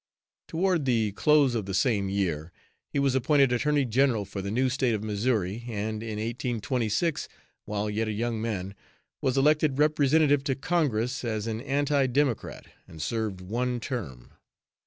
Toward 0.47 0.85
the 0.85 1.11
close 1.11 1.53
of 1.53 1.67
the 1.67 1.75
same 1.75 2.09
year, 2.09 2.51
he 2.89 2.97
was 2.97 3.13
appointed 3.13 3.53
Attorney 3.53 3.85
General 3.85 4.25
for 4.25 4.41
the 4.41 4.49
new 4.49 4.67
State 4.67 4.95
of 4.95 5.03
Missouri, 5.03 5.63
and 5.67 6.01
in 6.01 6.17
1826, 6.17 7.27
while 7.65 7.87
yet 7.87 8.07
a 8.07 8.11
young 8.11 8.41
man, 8.41 8.73
was 9.21 9.37
elected 9.37 9.77
representative 9.77 10.43
to 10.45 10.55
congress 10.55 11.23
as 11.23 11.45
an 11.45 11.61
anti 11.61 12.07
Democrat, 12.07 12.65
and 12.87 12.99
served 12.99 13.41
one 13.41 13.79
term. 13.79 14.31